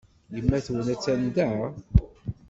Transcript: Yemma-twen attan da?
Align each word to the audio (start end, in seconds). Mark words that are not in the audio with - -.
Yemma-twen 0.33 0.87
attan 0.93 1.21
da? 1.35 1.49